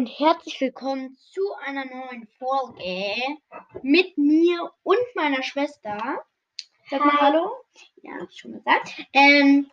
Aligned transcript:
herzlich 0.00 0.58
willkommen 0.58 1.18
zu 1.18 1.42
einer 1.66 1.84
neuen 1.84 2.26
Folge 2.38 3.14
mit 3.82 4.16
mir 4.16 4.72
und 4.82 4.96
meiner 5.14 5.42
Schwester. 5.42 6.24
Sag 6.88 7.04
mal. 7.04 7.20
Hallo. 7.20 7.50
Ja, 7.96 8.12
hab 8.18 8.30
ich 8.30 8.38
schon 8.38 8.54
gesagt. 8.54 8.94
Ähm, 9.12 9.70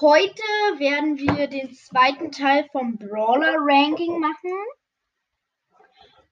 heute 0.00 0.42
werden 0.78 1.18
wir 1.18 1.48
den 1.48 1.70
zweiten 1.74 2.32
Teil 2.32 2.66
vom 2.72 2.96
Brawler 2.96 3.56
Ranking 3.58 4.18
machen. 4.18 4.54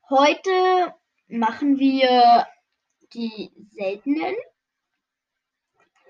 Heute 0.08 0.94
machen 1.28 1.78
wir 1.78 2.46
die 3.12 3.50
seltenen. 3.72 4.34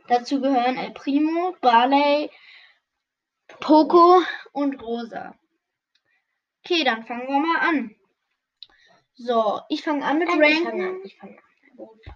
Dazu 0.07 0.41
gehören 0.41 0.77
El 0.77 0.93
Primo, 0.93 1.57
Barley, 1.61 2.31
Poco 3.59 4.23
und 4.53 4.81
Rosa. 4.81 5.35
Okay, 6.65 6.85
dann 6.85 7.05
fangen 7.05 7.29
wir 7.29 7.41
mal 7.41 7.69
an. 7.69 7.95
So, 9.15 9.61
ich 9.69 9.83
fange 9.83 10.05
an 10.05 10.19
mit 10.19 10.29
Nein, 10.29 10.43
ich 10.43 10.63
fange 10.63 10.89
an, 10.89 11.01
ich 11.05 11.17
fange 11.19 11.37
an. 11.37 11.45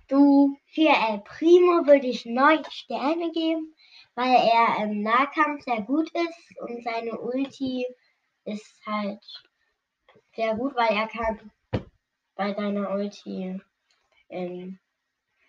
Du, 0.08 0.56
Für 0.66 0.88
El 0.88 1.20
Primo 1.20 1.86
würde 1.86 2.06
ich 2.06 2.26
9 2.26 2.64
Sterne 2.70 3.30
geben, 3.32 3.74
weil 4.14 4.34
er 4.34 4.84
im 4.84 5.02
Nahkampf 5.02 5.64
sehr 5.64 5.82
gut 5.82 6.10
ist 6.10 6.58
und 6.60 6.82
seine 6.84 7.18
Ulti 7.18 7.86
ist 8.44 8.86
halt 8.86 9.24
sehr 10.34 10.54
gut, 10.54 10.74
weil 10.74 10.94
er 10.96 11.08
kann 11.08 11.50
bei 12.34 12.52
seiner 12.52 12.90
Ulti 12.90 13.60
ähm, 14.28 14.78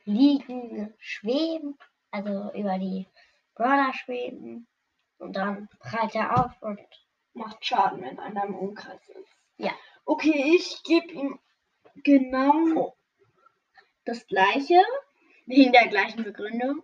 liegen, 0.06 0.94
schweben, 1.00 1.78
also 2.12 2.52
über 2.54 2.78
die 2.78 3.08
Brawler 3.56 3.94
schweben 3.94 4.68
und 5.18 5.36
dann 5.36 5.68
prallt 5.80 6.16
er 6.16 6.46
auf 6.46 6.62
und 6.62 6.80
macht 7.36 7.66
Schaden, 7.66 8.02
wenn 8.02 8.20
einer 8.20 8.46
im 8.46 8.56
Umkreis 8.56 9.08
ist. 9.10 9.36
Ja. 9.58 9.72
Okay, 10.06 10.56
ich 10.56 10.84
gebe 10.84 11.12
ihm 11.12 11.40
genau 12.04 12.96
das 14.06 14.26
gleiche, 14.28 14.82
wegen 15.46 15.72
der 15.72 15.88
gleichen 15.88 16.24
Begründung. 16.24 16.82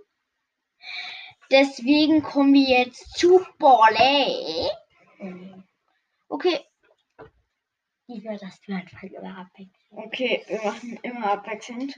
Deswegen 1.51 2.23
kommen 2.23 2.53
wir 2.53 2.79
jetzt 2.79 3.17
zu 3.17 3.45
Borley. 3.59 4.69
ähm, 5.19 5.63
Okay, 6.29 6.65
diesmal 8.07 8.37
das 8.37 8.61
du 8.61 8.73
einfach 8.73 9.03
immer 9.03 9.37
abwechseln. 9.37 9.75
Okay, 9.89 10.43
wir 10.47 10.63
machen 10.63 10.97
immer 11.03 11.31
abwechselnd. 11.31 11.93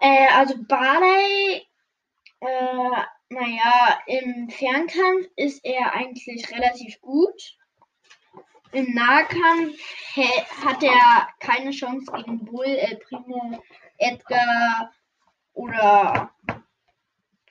Äh, 0.00 0.28
also 0.28 0.54
Barley, 0.68 1.66
äh, 2.40 3.02
naja, 3.30 4.00
im 4.06 4.50
Fernkampf 4.50 5.28
ist 5.36 5.64
er 5.64 5.94
eigentlich 5.94 6.50
relativ 6.50 7.00
gut. 7.00 7.56
Im 8.72 8.92
Nahkampf 8.92 9.78
hat 10.64 10.82
er 10.82 11.28
keine 11.38 11.70
Chance 11.70 12.10
gegen 12.12 12.44
Bull, 12.44 12.66
El 12.66 12.96
Primo, 12.98 13.62
Edgar 13.98 14.92
oder 15.54 16.32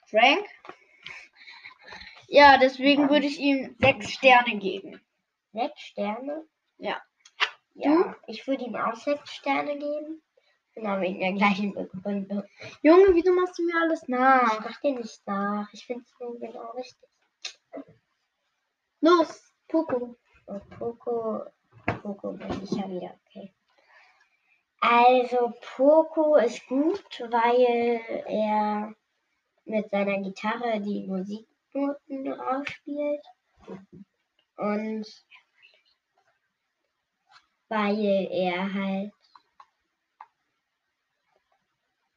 Frank. 0.06 0.46
Ja, 2.28 2.58
deswegen 2.58 3.10
würde 3.10 3.26
ich 3.26 3.40
ihm 3.40 3.76
sechs 3.80 4.12
Sterne 4.12 4.58
geben. 4.60 5.02
Sechs 5.54 5.82
Sterne? 5.82 6.46
Ja. 6.78 7.02
Ja, 7.74 8.16
ich 8.28 8.46
würde 8.48 8.66
ihm 8.66 8.76
auch 8.76 8.96
sechs 8.96 9.34
Sterne 9.34 9.78
geben. 9.78 10.22
Genau 10.80 11.02
wegen 11.02 11.20
der 11.20 11.34
gleichen 11.34 11.74
Begründung. 11.74 12.44
Junge, 12.82 13.14
wieso 13.14 13.34
machst 13.34 13.60
du 13.60 13.64
mir 13.64 13.76
alles 13.82 14.04
Ich 14.04 14.08
nach? 14.08 14.60
mach 14.62 14.80
dir 14.80 14.94
nicht 14.98 15.28
nach. 15.28 15.68
Ich 15.74 15.86
finde 15.86 16.06
es 16.06 16.20
nur 16.22 16.40
genau 16.40 16.72
richtig. 16.72 17.10
Los, 19.02 19.54
Poco. 19.68 20.16
Und 20.46 20.70
Poco, 20.70 21.44
Poco 22.02 22.32
bin 22.32 22.64
ich 22.64 22.72
ja 22.72 22.90
wieder 22.90 23.20
okay. 23.26 23.54
Also 24.80 25.54
Poco 25.76 26.38
ist 26.38 26.66
gut, 26.68 27.04
weil 27.30 28.02
er 28.26 28.96
mit 29.66 29.90
seiner 29.90 30.20
Gitarre 30.22 30.80
die 30.80 31.06
Musiknoten 31.08 32.40
ausspielt. 32.40 33.26
Und 34.56 35.06
weil 37.68 38.30
er 38.32 38.74
halt 38.74 39.12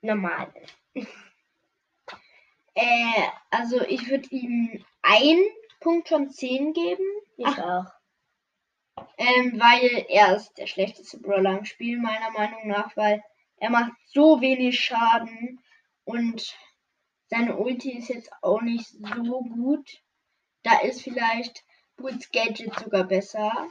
normal 0.03 0.53
ist. 0.95 1.07
Äh, 2.75 3.29
also 3.51 3.83
ich 3.83 4.09
würde 4.09 4.27
ihm 4.31 4.83
einen 5.03 5.45
Punkt 5.81 6.09
von 6.09 6.31
10 6.31 6.73
geben, 6.73 7.05
Ich 7.37 7.45
Ach. 7.47 7.59
auch. 8.97 9.05
ähm, 9.19 9.61
weil 9.61 10.07
er 10.09 10.37
ist 10.37 10.55
der 10.55 10.67
schlechteste 10.67 11.19
Brawler 11.19 11.59
im 11.59 11.67
Spiel, 11.67 11.99
meiner 11.99 12.31
Meinung 12.31 12.69
nach, 12.69 12.97
weil 12.97 13.23
er 13.59 13.69
macht 13.69 13.93
so 14.07 14.41
wenig 14.41 14.81
Schaden 14.81 15.61
und 16.05 16.57
seine 17.27 17.57
Ulti 17.59 17.93
ist 17.99 18.09
jetzt 18.09 18.33
auch 18.41 18.63
nicht 18.63 18.87
so 18.87 19.43
gut. 19.43 20.03
Da 20.63 20.81
ist 20.81 21.03
vielleicht 21.03 21.65
Bulls 21.97 22.31
Gadget 22.31 22.75
sogar 22.79 23.05
besser. 23.05 23.69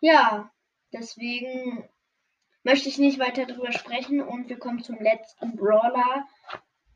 Ja, 0.00 0.50
deswegen 0.92 1.88
möchte 2.64 2.88
ich 2.88 2.98
nicht 2.98 3.18
weiter 3.20 3.46
drüber 3.46 3.70
sprechen 3.72 4.20
und 4.20 4.48
wir 4.48 4.58
kommen 4.58 4.82
zum 4.82 4.98
letzten 5.00 5.54
Brawler. 5.56 6.26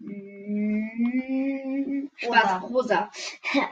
Hm, 0.00 1.30
Spaß, 2.16 2.62
Rosa. 2.62 3.10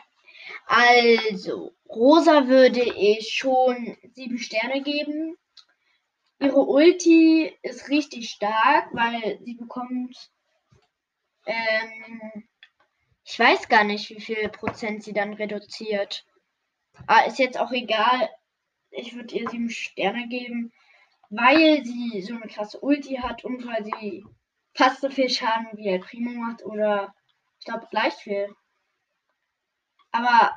Also, 0.69 1.75
Rosa 1.89 2.49
würde 2.49 2.83
ich 2.83 3.33
schon 3.33 3.97
sieben 4.15 4.39
Sterne 4.39 4.83
geben. 4.83 5.37
Ihre 6.41 6.59
Ulti 6.59 7.57
ist 7.63 7.89
richtig 7.89 8.31
stark, 8.31 8.89
weil 8.93 9.39
sie 9.45 9.55
bekommt, 9.55 10.31
ähm, 11.47 12.49
ich 13.25 13.39
weiß 13.39 13.69
gar 13.69 13.85
nicht, 13.85 14.11
wie 14.11 14.21
viel 14.21 14.49
Prozent 14.49 15.05
sie 15.05 15.13
dann 15.13 15.35
reduziert. 15.35 16.27
Aber 17.07 17.27
ist 17.27 17.39
jetzt 17.39 17.59
auch 17.59 17.71
egal. 17.71 18.29
Ich 18.91 19.15
würde 19.15 19.37
ihr 19.37 19.49
sieben 19.49 19.71
Sterne 19.71 20.27
geben, 20.29 20.73
weil 21.31 21.85
sie 21.85 22.23
so 22.23 22.35
eine 22.35 22.47
krasse 22.47 22.81
Ulti 22.81 23.17
hat 23.17 23.45
und 23.45 23.67
weil 23.67 23.85
sie 23.85 24.25
fast 24.75 25.01
so 25.01 25.11
viel 25.11 25.29
Schaden 25.31 25.69
wie 25.75 25.89
El 25.89 26.01
Primo 26.01 26.31
macht 26.31 26.65
oder 26.65 27.15
ich 27.59 27.65
glaube 27.65 27.87
gleich 27.91 28.15
viel. 28.15 28.55
Aber 30.13 30.53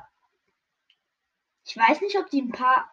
ich 1.66 1.76
weiß 1.76 2.00
nicht, 2.00 2.16
ob 2.18 2.28
die 2.30 2.42
ein 2.42 2.52
paar 2.52 2.92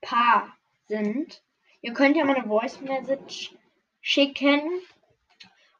Paar 0.00 0.56
sind. 0.86 1.42
Ihr 1.80 1.92
könnt 1.92 2.16
ja 2.16 2.24
mal 2.24 2.36
eine 2.36 2.46
Voice 2.46 2.80
Message 2.80 3.54
schicken, 4.00 4.82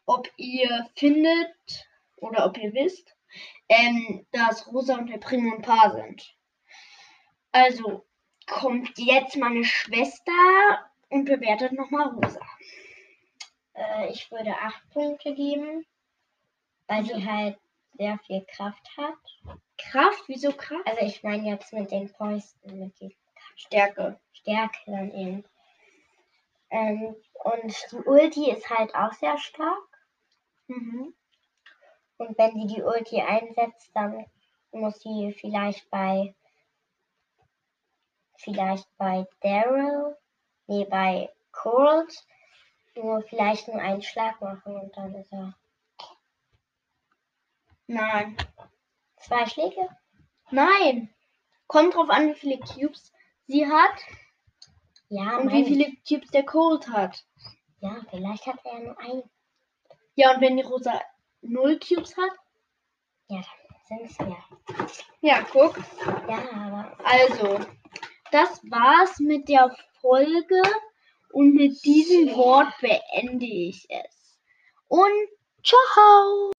ob 0.06 0.30
ihr 0.36 0.88
findet 0.96 1.86
oder 2.16 2.46
ob 2.46 2.56
ihr 2.58 2.72
wisst, 2.72 3.14
ähm, 3.68 4.26
dass 4.32 4.66
Rosa 4.66 4.96
und 4.96 5.08
der 5.08 5.18
Primo 5.18 5.54
ein 5.54 5.62
Paar 5.62 5.92
sind. 5.92 6.34
Also 7.52 8.06
kommt 8.46 8.98
jetzt 8.98 9.36
meine 9.36 9.64
Schwester 9.64 10.90
und 11.08 11.24
bewertet 11.24 11.72
nochmal 11.72 12.08
Rosa. 12.08 12.40
Äh, 13.74 14.10
ich 14.10 14.30
würde 14.30 14.56
acht 14.58 14.88
Punkte 14.90 15.34
geben, 15.34 15.84
weil 16.86 17.04
sie 17.04 17.24
halt 17.24 17.58
sehr 17.96 18.18
viel 18.26 18.44
Kraft 18.44 18.90
hat. 18.96 19.58
Kraft, 19.78 20.24
wieso 20.26 20.52
Kraft? 20.52 20.86
Also 20.86 21.04
ich 21.04 21.22
meine 21.22 21.48
jetzt 21.48 21.72
mit 21.72 21.90
den 21.90 22.08
Fäusten, 22.08 22.78
mit 22.78 23.00
der 23.00 23.10
Stärke. 23.56 24.20
Stärke 24.32 24.78
dann 24.86 25.10
eben. 25.12 25.44
Ähm, 26.70 27.14
und 27.44 27.74
die 27.92 27.96
Ulti 27.96 28.50
ist 28.50 28.68
halt 28.68 28.94
auch 28.94 29.12
sehr 29.12 29.38
stark. 29.38 29.88
Mhm. 30.66 31.14
Und 32.16 32.38
wenn 32.38 32.52
sie 32.54 32.74
die 32.74 32.82
Ulti 32.82 33.20
einsetzt, 33.20 33.90
dann 33.94 34.26
muss 34.72 35.00
sie 35.00 35.32
vielleicht 35.38 35.88
bei 35.90 36.34
vielleicht 38.36 38.86
bei 38.98 39.26
Daryl, 39.40 40.16
nee, 40.66 40.84
bei 40.84 41.30
Cold 41.52 42.12
nur 42.96 43.22
vielleicht 43.22 43.66
nur 43.68 43.80
einen 43.80 44.02
Schlag 44.02 44.40
machen 44.40 44.76
und 44.76 44.96
dann 44.96 45.14
ist 45.14 45.32
er 45.32 45.54
Nein. 47.86 48.36
zwei 49.18 49.46
Schläge. 49.46 49.88
Nein. 50.50 51.12
Kommt 51.66 51.94
drauf 51.94 52.08
an, 52.10 52.28
wie 52.30 52.34
viele 52.34 52.58
Cubes 52.60 53.12
sie 53.46 53.66
hat 53.66 54.00
Ja, 55.08 55.38
und 55.38 55.52
wie 55.52 55.64
viele 55.64 55.92
Cubes 56.08 56.30
der 56.30 56.44
Cold 56.44 56.88
hat. 56.88 57.24
ja, 57.80 57.96
vielleicht 58.10 58.46
hat 58.46 58.58
er 58.64 58.78
nur 58.80 58.98
einen. 58.98 59.22
Ja, 60.14 60.34
und 60.34 60.40
wenn 60.40 60.56
die 60.56 60.62
Rosa 60.62 61.00
null 61.42 61.78
Cubes 61.78 62.16
hat? 62.16 62.30
Ja, 63.28 63.42
dann 63.88 63.98
sind 64.06 64.10
es 64.10 64.18
mehr. 64.20 64.44
Ja, 65.20 65.42
guck. 65.50 65.76
Ja, 66.28 66.42
aber 66.52 66.96
Also, 67.04 67.58
das 68.34 68.60
war's 68.68 69.20
mit 69.20 69.48
der 69.48 69.72
Folge 70.00 70.60
und 71.30 71.54
mit 71.54 71.84
diesem 71.84 72.34
Wort 72.34 72.74
beende 72.80 73.46
ich 73.46 73.86
es. 73.88 74.40
Und 74.88 75.28
ciao! 75.62 76.53